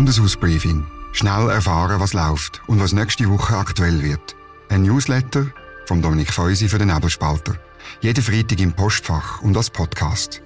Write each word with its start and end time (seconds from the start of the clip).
Bundeshausbriefing. 0.00 0.86
Schnell 1.12 1.50
erfahren, 1.50 2.00
was 2.00 2.14
läuft 2.14 2.62
und 2.66 2.80
was 2.80 2.94
nächste 2.94 3.28
Woche 3.28 3.54
aktuell 3.54 4.02
wird. 4.02 4.34
Ein 4.70 4.84
Newsletter 4.84 5.52
von 5.84 6.00
Dominik 6.00 6.32
Feusi 6.32 6.70
für 6.70 6.78
den 6.78 6.88
Nebelspalter. 6.88 7.56
Jeden 8.00 8.24
Freitag 8.24 8.58
im 8.60 8.72
Postfach 8.72 9.42
und 9.42 9.54
als 9.58 9.68
Podcast. 9.68 10.40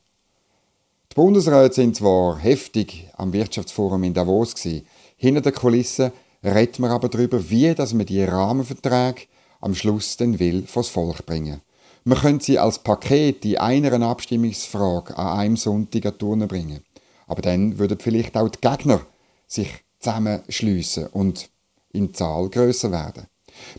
Die 1.10 1.14
Bundesräte 1.14 1.74
sind 1.74 1.96
zwar 1.96 2.38
heftig 2.38 3.08
am 3.16 3.32
Wirtschaftsforum 3.32 4.04
in 4.04 4.14
Davos 4.14 4.54
gewesen, 4.54 4.86
hinter 5.16 5.40
den 5.40 5.54
Kulissen 5.54 6.12
redet 6.44 6.78
man 6.78 6.90
aber 6.90 7.08
darüber, 7.08 7.50
wie 7.50 7.74
dass 7.74 7.94
man 7.94 8.06
die 8.06 8.24
Rahmenverträge 8.24 9.22
am 9.60 9.74
Schluss 9.74 10.16
den 10.16 10.38
will 10.38 10.66
vors 10.66 10.88
Volk 10.88 11.24
bringen. 11.26 11.60
Man 12.04 12.18
könnte 12.18 12.44
sie 12.44 12.58
als 12.58 12.80
Paket 12.80 13.44
in 13.44 13.58
einer 13.58 14.06
Abstimmungsfrage 14.08 15.16
an 15.16 15.38
einem 15.38 15.56
Sonntag 15.56 16.06
an 16.06 16.18
Turnen 16.18 16.48
bringen. 16.48 16.82
Aber 17.28 17.42
dann 17.42 17.78
würden 17.78 17.98
vielleicht 18.00 18.36
auch 18.36 18.48
die 18.48 18.60
Gegner 18.60 19.06
sich 19.52 19.68
zusammenschliessen 19.98 21.06
und 21.08 21.50
in 21.92 22.14
Zahl 22.14 22.48
größer 22.48 22.90
werden. 22.90 23.26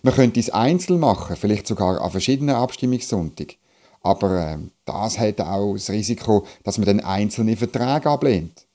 Man 0.04 0.14
könnte 0.14 0.40
es 0.40 0.50
einzeln 0.52 1.00
machen, 1.00 1.36
vielleicht 1.36 1.68
sogar 1.68 2.00
an 2.00 2.12
verschiedenen 2.12 2.56
Abstimmungssonntagen. 2.56 3.56
Aber 4.02 4.52
äh, 4.52 4.58
das 4.86 5.18
hat 5.18 5.42
auch 5.42 5.74
das 5.74 5.90
Risiko, 5.90 6.46
dass 6.64 6.78
man 6.78 6.86
dann 6.86 7.00
einzelne 7.00 7.56
Verträge 7.56 8.10
ablehnt. 8.10 8.66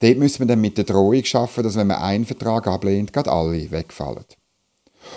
Dort 0.00 0.18
müssen 0.18 0.40
wir 0.40 0.46
dann 0.46 0.60
mit 0.60 0.78
der 0.78 0.84
Drohung 0.84 1.24
schaffen, 1.24 1.62
dass 1.62 1.76
wenn 1.76 1.88
man 1.88 1.98
einen 1.98 2.24
Vertrag 2.24 2.66
ablehnt, 2.66 3.12
gerade 3.12 3.30
alle 3.30 3.70
wegfallen. 3.70 4.24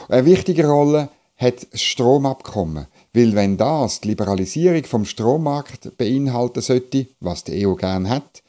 Eine 0.10 0.26
wichtige 0.26 0.68
Rolle 0.68 1.10
hat 1.38 1.68
das 1.72 1.82
Stromabkommen, 1.82 2.88
weil 3.14 3.36
wenn 3.36 3.58
das 3.58 4.02
die 4.02 4.10
Liberalisierung 4.10 4.84
vom 4.84 5.06
Strommarkt 5.06 5.98
beinhalten 5.98 6.62
sollte, 6.62 7.08
was 7.20 7.44
die 7.44 7.66
EU 7.66 7.76
gern 7.76 8.10
hat, 8.10 8.44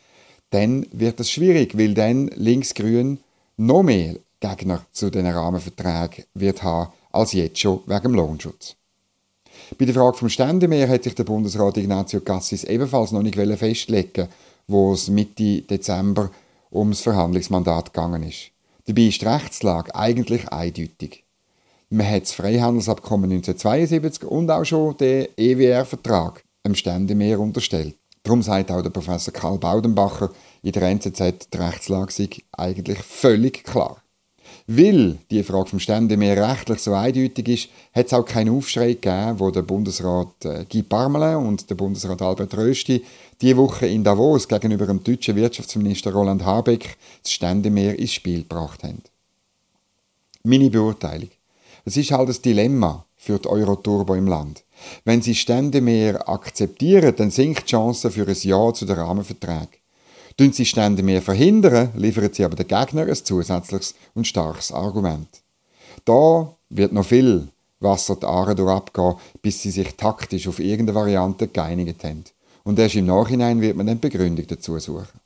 dann 0.53 0.87
wird 0.93 1.19
es 1.19 1.31
schwierig, 1.31 1.77
weil 1.77 1.95
dann 1.95 2.29
linksgrün 2.29 3.19
noch 3.57 3.83
mehr 3.83 4.17
Gegner 4.41 4.85
zu 4.93 5.11
den 5.11 5.27
Rahmenverträgen 5.27 6.25
wird 6.35 6.63
haben 6.63 6.93
als 7.11 7.33
jetzt 7.33 7.59
schon 7.59 7.81
wegen 7.87 8.03
dem 8.03 8.15
Lohnschutz. 8.15 8.77
Bei 9.79 9.85
der 9.85 9.95
Frage 9.95 10.17
vom 10.17 10.29
Ständemeer 10.29 10.89
hat 10.89 11.05
sich 11.05 11.15
der 11.15 11.25
Bundesrat 11.25 11.77
Ignazio 11.77 12.21
Cassis 12.21 12.65
ebenfalls 12.65 13.13
noch 13.13 13.23
nicht 13.23 13.37
festlegen 13.59 14.29
wo 14.69 14.93
es 14.93 15.09
Mitte 15.09 15.63
Dezember 15.63 16.31
ums 16.71 17.01
Verhandlungsmandat 17.01 17.93
gegangen 17.93 18.23
ist. 18.23 18.51
Dabei 18.87 19.03
ist 19.03 19.21
die 19.21 19.27
Rechtslage 19.27 19.95
eigentlich 19.95 20.49
eindeutig. 20.49 21.25
Man 21.91 22.09
hat 22.09 22.23
das 22.23 22.33
Freihandelsabkommen 22.33 23.31
1972 23.31 24.29
und 24.29 24.51
auch 24.51 24.65
schon 24.65 24.97
den 24.97 25.29
EWR-Vertrag 25.37 26.45
dem 26.65 26.75
Ständemeer 26.75 27.41
unterstellt. 27.41 27.97
Darum 28.23 28.43
sagt 28.43 28.71
auch 28.71 28.83
der 28.83 28.91
Professor 28.91 29.33
Karl 29.33 29.59
Baudenbacher 29.59 30.31
in 30.63 30.73
der 30.73 30.83
NZZ, 30.83 31.49
die 31.53 31.59
Rechtslage 31.59 32.13
sei 32.13 32.29
eigentlich 32.53 32.99
völlig 32.99 33.65
klar. 33.65 34.03
Weil 34.67 35.19
die 35.31 35.43
Frage 35.43 35.71
vom 35.71 35.81
Ständemeer 35.81 36.51
rechtlich 36.51 36.79
so 36.79 36.95
eindeutig 36.95 37.49
ist, 37.49 37.69
hat 37.93 38.07
es 38.07 38.13
auch 38.13 38.25
keinen 38.25 38.57
Aufschrei 38.57 38.93
gegeben, 38.93 39.41
wo 39.41 39.51
der 39.51 39.63
Bundesrat 39.63 40.45
äh, 40.45 40.65
Guy 40.71 40.83
Parmelin 40.83 41.47
und 41.47 41.69
der 41.69 41.75
Bundesrat 41.75 42.23
Albert 42.23 42.57
Rösti 42.57 43.05
die 43.41 43.57
Woche 43.57 43.87
in 43.87 44.05
Davos 44.05 44.47
gegenüber 44.47 44.87
dem 44.87 45.03
deutschen 45.03 45.35
Wirtschaftsminister 45.35 46.13
Roland 46.13 46.45
Habeck 46.45 46.97
das 47.23 47.33
Ständemeer 47.33 47.99
ins 47.99 48.13
Spiel 48.13 48.43
gebracht 48.43 48.85
haben. 48.85 49.03
Meine 50.45 50.71
Beurteilung. 50.71 51.31
Es 51.85 51.97
ist 51.97 52.13
halt 52.13 52.29
das 52.29 52.41
Dilemma 52.41 53.05
für 53.17 53.39
die 53.39 53.49
Euroturbo 53.49 54.15
im 54.15 54.29
Land. 54.29 54.63
Wenn 55.05 55.23
sie 55.23 55.35
Stände 55.35 55.81
mehr 55.81 56.29
akzeptieren, 56.29 57.15
dann 57.17 57.31
sinkt 57.31 57.69
die 57.69 57.71
Chance 57.73 58.11
für 58.11 58.27
ein 58.27 58.37
Ja 58.41 58.73
zu 58.73 58.85
den 58.85 58.97
Rahmenverträgen. 58.97 59.69
Tun 60.37 60.53
sie 60.53 60.65
Stände 60.65 61.03
mehr 61.03 61.21
verhindern, 61.21 61.91
liefern 61.95 62.31
sie 62.33 62.45
aber 62.45 62.57
den 62.57 62.67
Gegner 62.67 63.07
ein 63.07 63.15
zusätzliches 63.15 63.95
und 64.15 64.27
starkes 64.27 64.73
Argument. 64.73 65.29
Da 66.05 66.55
wird 66.71 66.93
noch 66.93 67.05
viel 67.05 67.49
Wasser 67.81 68.17
die 68.17 68.27
Aare 68.27 68.55
durchabgehen, 68.55 69.17
bis 69.43 69.63
sie 69.63 69.71
sich 69.71 69.95
taktisch 69.97 70.49
auf 70.49 70.59
irgendeine 70.59 70.95
Variante 70.95 71.49
geeinigt 71.49 72.05
haben. 72.05 72.25
Und 72.65 72.79
erst 72.79 72.95
im 72.95 73.07
Nachhinein 73.07 73.61
wird 73.61 73.77
man 73.77 73.87
dann 73.87 74.01
Begründung 74.01 74.47
dazu 74.47 74.79
suchen. 74.79 75.21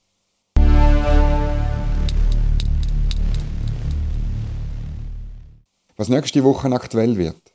Was 5.96 6.08
nächste 6.08 6.44
Woche 6.44 6.70
aktuell 6.72 7.16
wird. 7.16 7.45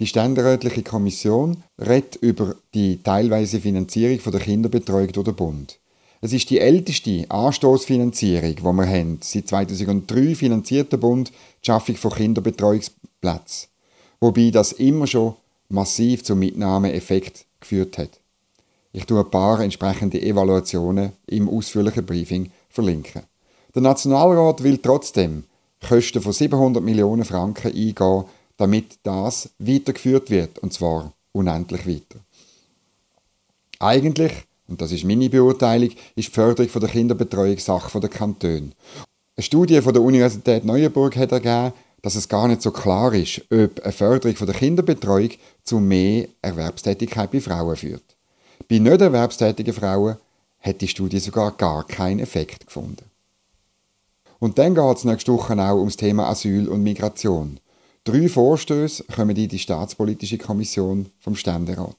Die 0.00 0.06
ständerätliche 0.06 0.82
Kommission 0.82 1.62
redet 1.78 2.16
über 2.16 2.56
die 2.72 3.02
teilweise 3.02 3.60
Finanzierung 3.60 4.18
der 4.32 4.40
Kinderbetreuung 4.40 5.12
durch 5.12 5.26
den 5.26 5.36
Bund. 5.36 5.78
Es 6.22 6.32
ist 6.32 6.48
die 6.48 6.58
älteste 6.58 7.26
Anstoßfinanzierung, 7.28 8.56
die 8.56 8.62
wir 8.62 8.86
haben. 8.86 9.18
Seit 9.22 9.48
2003 9.48 10.34
finanziert 10.34 10.90
der 10.90 10.96
Bund 10.96 11.28
die 11.28 11.66
Schaffung 11.66 11.96
von 11.96 12.12
Kinderbetreuungsplätzen. 12.12 13.68
Wobei 14.20 14.50
das 14.50 14.72
immer 14.72 15.06
schon 15.06 15.34
massiv 15.68 16.24
zum 16.24 16.38
Mitnahmeeffekt 16.38 17.44
geführt 17.60 17.98
hat. 17.98 18.20
Ich 18.92 19.04
tue 19.04 19.20
ein 19.20 19.30
paar 19.30 19.60
entsprechende 19.60 20.20
Evaluationen 20.22 21.12
im 21.26 21.46
ausführlichen 21.46 22.06
Briefing 22.06 22.50
verlinken. 22.70 23.24
Der 23.74 23.82
Nationalrat 23.82 24.62
will 24.62 24.78
trotzdem 24.78 25.44
Kosten 25.86 26.22
von 26.22 26.32
700 26.32 26.82
Millionen 26.82 27.24
Franken 27.24 27.68
eingehen, 27.68 28.24
damit 28.60 28.98
das 29.02 29.48
weitergeführt 29.58 30.30
wird, 30.30 30.58
und 30.58 30.72
zwar 30.72 31.14
unendlich 31.32 31.86
weiter. 31.86 32.20
Eigentlich, 33.78 34.32
und 34.68 34.82
das 34.82 34.92
ist 34.92 35.04
meine 35.04 35.30
Beurteilung, 35.30 35.90
ist 36.14 36.28
die 36.28 36.32
Förderung 36.32 36.70
der 36.78 36.88
Kinderbetreuung 36.90 37.58
Sache 37.58 37.98
der 37.98 38.10
Kantone. 38.10 38.72
Eine 39.34 39.42
Studie 39.42 39.80
von 39.80 39.94
der 39.94 40.02
Universität 40.02 40.66
Neuenburg 40.66 41.16
hat 41.16 41.32
ergeben, 41.32 41.72
dass 42.02 42.16
es 42.16 42.28
gar 42.28 42.48
nicht 42.48 42.60
so 42.60 42.70
klar 42.70 43.14
ist, 43.14 43.40
ob 43.50 43.80
eine 43.80 43.92
Förderung 43.92 44.36
der 44.46 44.54
Kinderbetreuung 44.54 45.30
zu 45.64 45.80
mehr 45.80 46.28
Erwerbstätigkeit 46.42 47.30
bei 47.30 47.40
Frauen 47.40 47.76
führt. 47.76 48.04
Bei 48.68 48.78
nicht 48.78 49.00
erwerbstätigen 49.00 49.72
Frauen 49.72 50.16
hat 50.60 50.82
die 50.82 50.88
Studie 50.88 51.18
sogar 51.18 51.52
gar 51.52 51.86
keinen 51.86 52.20
Effekt 52.20 52.66
gefunden. 52.66 53.06
Und 54.38 54.58
dann 54.58 54.74
geht 54.74 54.96
es 54.98 55.04
nächste 55.04 55.32
Woche 55.32 55.58
auch 55.58 55.78
ums 55.78 55.96
Thema 55.96 56.28
Asyl 56.28 56.68
und 56.68 56.82
Migration. 56.82 57.58
Drei 58.04 58.28
Vorstöße 58.30 59.04
kommen 59.14 59.36
in 59.36 59.48
die 59.48 59.58
Staatspolitische 59.58 60.38
Kommission 60.38 61.10
vom 61.18 61.36
Ständerat. 61.36 61.98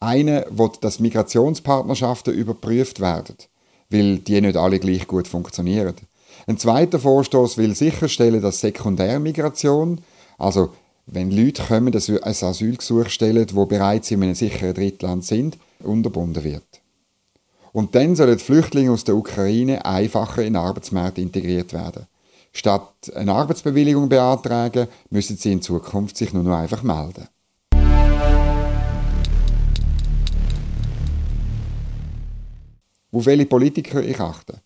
Eine 0.00 0.44
will, 0.50 0.72
dass 0.84 1.00
Migrationspartnerschaften 1.00 2.34
überprüft 2.34 3.00
werden, 3.00 3.36
weil 3.88 4.18
die 4.18 4.38
nicht 4.38 4.58
alle 4.58 4.78
gleich 4.78 5.06
gut 5.06 5.28
funktionieren. 5.28 5.94
Ein 6.46 6.58
zweiter 6.58 6.98
Vorstoß 6.98 7.56
will 7.56 7.74
sicherstellen, 7.74 8.42
dass 8.42 8.60
Sekundärmigration, 8.60 10.02
also 10.36 10.74
wenn 11.06 11.30
Leute 11.30 11.62
kommen, 11.62 11.90
dass 11.90 12.10
ein 12.10 12.22
Asylgesuch 12.22 13.08
stellen, 13.08 13.46
wo 13.54 13.64
bereits 13.64 14.10
in 14.10 14.22
einem 14.22 14.34
sicheren 14.34 14.74
Drittland 14.74 15.24
sind, 15.24 15.56
unterbunden 15.82 16.44
wird. 16.44 16.82
Und 17.72 17.94
dann 17.94 18.14
sollen 18.14 18.38
Flüchtlinge 18.38 18.92
aus 18.92 19.04
der 19.04 19.16
Ukraine 19.16 19.86
einfacher 19.86 20.42
in 20.42 20.52
den 20.52 20.62
Arbeitsmarkt 20.62 21.16
integriert 21.16 21.72
werden. 21.72 22.06
Statt 22.56 23.12
eine 23.14 23.34
Arbeitsbewilligung 23.34 24.08
beantragen, 24.08 24.88
müssen 25.10 25.36
sie 25.36 25.52
in 25.52 25.60
Zukunft 25.60 26.16
sich 26.16 26.32
nur 26.32 26.42
noch 26.42 26.56
einfach 26.56 26.82
melden. 26.82 27.28
Auf 33.12 33.26
welche 33.26 33.44
Politiker 33.44 34.02
ich 34.02 34.18
achte? 34.18 34.62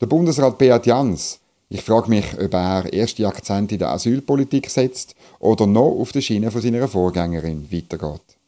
Der 0.00 0.06
Bundesrat 0.06 0.56
Beat 0.56 0.86
Jans, 0.86 1.40
ich 1.68 1.82
frage 1.82 2.08
mich, 2.08 2.24
ob 2.42 2.54
er 2.54 2.90
erste 2.90 3.28
Akzente 3.28 3.74
in 3.74 3.80
der 3.80 3.90
Asylpolitik 3.90 4.70
setzt 4.70 5.14
oder 5.40 5.66
noch 5.66 6.00
auf 6.00 6.12
der 6.12 6.22
Schiene 6.22 6.50
von 6.50 6.62
seiner 6.62 6.88
Vorgängerin 6.88 7.70
weitergeht. 7.70 8.38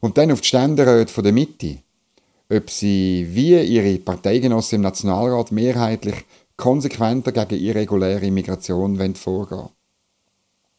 Und 0.00 0.18
dann 0.18 0.32
auf 0.32 0.40
die 0.40 0.48
Ständeräte 0.48 1.22
der 1.22 1.32
Mitte, 1.32 1.78
ob 2.50 2.68
sie 2.68 3.28
wie 3.30 3.60
ihre 3.62 3.96
Parteigenossen 3.98 4.76
im 4.76 4.82
Nationalrat 4.82 5.52
mehrheitlich 5.52 6.24
konsequenter 6.58 7.32
gegen 7.32 7.64
irreguläre 7.64 8.30
Migration 8.30 9.14
vorgehen 9.14 9.70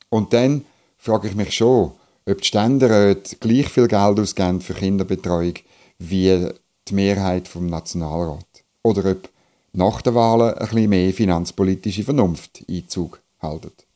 Und 0.09 0.33
dann 0.33 0.65
frage 0.97 1.29
ich 1.29 1.35
mich 1.35 1.55
schon, 1.55 1.93
ob 2.27 2.41
die 2.41 2.47
Ständeräte 2.47 3.37
gleich 3.37 3.69
viel 3.69 3.87
Geld 3.87 4.19
ausgeben 4.19 4.61
für 4.61 4.75
Kinderbetreuung 4.75 5.53
wie 5.97 6.49
die 6.87 6.93
Mehrheit 6.93 7.47
vom 7.47 7.65
Nationalrat. 7.67 8.45
Oder 8.83 9.11
ob 9.11 9.29
nach 9.71 10.01
den 10.01 10.15
Wahlen 10.15 10.53
ein 10.53 10.67
bisschen 10.67 10.89
mehr 10.89 11.13
finanzpolitische 11.13 12.03
Vernunft 12.03 12.63
Einzug 12.69 13.21
haltet. 13.41 13.87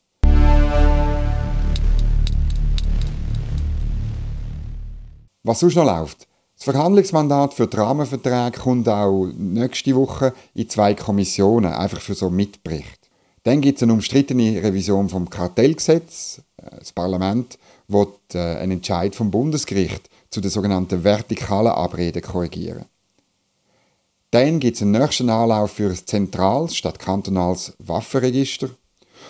Was 5.44 5.59
sonst 5.59 5.75
noch 5.75 5.86
läuft? 5.86 6.27
Das 6.63 6.74
Verhandlungsmandat 6.74 7.56
für 7.56 7.68
die 7.68 7.75
Rahmenverträge 7.75 8.57
kommt 8.57 8.88
auch 8.88 9.27
nächste 9.36 9.94
Woche 9.95 10.33
in 10.54 10.69
zwei 10.69 10.94
Kommissionen, 10.94 11.74
einfach 11.74 12.00
für 12.00 12.13
so 12.13 12.30
Mitbericht. 12.30 13.10
Dann 13.44 13.60
gibt 13.60 13.80
es 13.80 13.83
eine 13.83 13.92
umstrittene 13.92 14.63
Revision 14.63 15.10
vom 15.10 15.30
Kartellgesetz. 15.30 16.42
Das 16.56 16.94
Parlament 16.94 17.60
wird 17.89 18.18
äh, 18.33 18.60
einen 18.60 18.77
Entscheid 18.77 19.13
vom 19.13 19.30
Bundesgericht 19.30 20.10
zu 20.30 20.39
der 20.39 20.51
sogenannten 20.51 21.04
vertikalen 21.04 21.74
Abrede 21.74 22.21
korrigieren. 22.21 22.86
Dann 24.31 24.62
gibt 24.62 24.77
es 24.77 24.83
einen 24.83 24.92
nächsten 24.92 25.30
Anlauf 25.30 25.71
für 25.71 25.89
ein 25.89 26.00
zentrales 26.06 26.77
statt 26.77 26.98
kantonales 26.98 27.74
Waffenregister. 27.80 28.69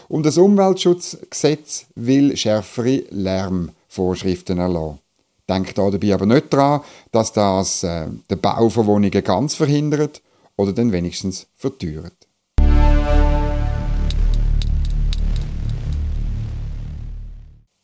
Und 0.08 0.28
das 0.28 0.38
Umweltschutzgesetz 0.38 1.88
will 1.96 2.38
schärfere 2.38 3.06
Lärmvorschriften 3.10 4.60
erlassen. 4.60 5.03
Denkt 5.50 5.78
da 5.78 5.90
dabei 5.90 6.13
aber 6.13 6.25
nicht 6.25 6.54
daran, 6.54 6.81
dass 7.12 7.34
das 7.34 7.84
äh, 7.84 8.07
den 8.30 8.40
Bau 8.40 8.69
von 8.69 8.86
Wohnungen 8.86 9.24
ganz 9.24 9.56
verhindert 9.56 10.22
oder 10.56 10.72
dann 10.72 10.92
wenigstens 10.92 11.48
verteuert. 11.56 12.13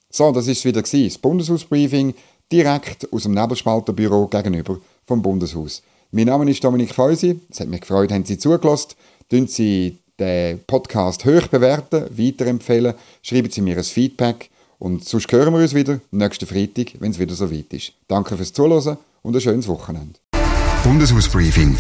So, 0.09 0.31
das 0.31 0.47
ist 0.47 0.65
wieder 0.65 0.81
das 0.81 1.17
Bundeshausbriefing 1.17 2.13
direkt 2.51 3.11
aus 3.13 3.23
dem 3.23 3.33
Nebelspalterbüro 3.33 4.27
gegenüber 4.27 4.79
vom 5.05 5.21
Bundeshaus. 5.21 5.83
Mein 6.12 6.25
Name 6.25 6.50
ist 6.50 6.63
Dominik 6.63 6.95
Feusi. 6.95 7.39
Es 7.51 7.59
hat 7.59 7.67
mich 7.67 7.81
gefreut, 7.81 8.12
haben 8.12 8.25
Sie 8.25 8.38
zugelassen. 8.38 8.95
Tun 9.29 9.47
Sie 9.47 10.00
den 10.19 10.59
Podcast 10.65 11.25
hoch 11.25 11.47
bewerten, 11.47 12.05
weiterempfehlen, 12.09 12.95
schreiben 13.21 13.51
Sie 13.51 13.62
mir 13.62 13.77
ein 13.77 13.83
Feedback 13.83 14.50
und 14.79 15.05
sonst 15.05 15.31
hören 15.31 15.53
wir 15.53 15.61
uns 15.61 15.75
wieder 15.75 15.99
nächsten 16.11 16.47
Freitag, 16.47 16.93
wenn 16.99 17.11
es 17.11 17.19
wieder 17.19 17.35
so 17.35 17.51
weit 17.51 17.71
ist. 17.73 17.93
Danke 18.07 18.35
fürs 18.37 18.53
Zuhören 18.53 18.97
und 19.21 19.35
ein 19.35 19.41
schönes 19.41 19.67
Wochenende. 19.67 20.19
Bundeshausbriefing. 20.83 21.77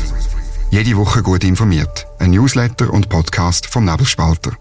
Jede 0.71 0.95
Woche 0.97 1.23
gut 1.23 1.43
informiert. 1.43 2.05
Ein 2.19 2.31
Newsletter 2.31 2.93
und 2.93 3.09
Podcast 3.09 3.65
vom 3.65 3.85
Nebelspalter. 3.85 4.51